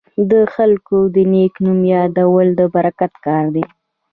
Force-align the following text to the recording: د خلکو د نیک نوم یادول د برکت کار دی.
د 0.31 0.33
خلکو 0.53 0.97
د 1.15 1.17
نیک 1.31 1.53
نوم 1.63 1.79
یادول 1.93 2.47
د 2.59 2.61
برکت 2.75 3.13
کار 3.25 3.45
دی. 3.55 3.63